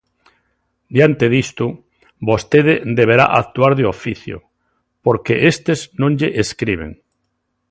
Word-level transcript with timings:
Diante 0.95 1.25
disto, 1.35 1.65
vostede 2.29 2.73
deberá 2.99 3.25
actuar 3.41 3.73
de 3.75 3.85
oficio, 3.95 4.37
porque 5.05 5.33
estes 5.51 5.79
non 6.01 6.11
lle 6.19 6.29
escriben. 6.43 6.91